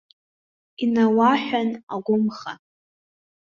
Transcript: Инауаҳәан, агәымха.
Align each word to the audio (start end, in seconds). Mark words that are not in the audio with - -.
Инауаҳәан, 0.83 1.69
агәымха. 1.95 2.51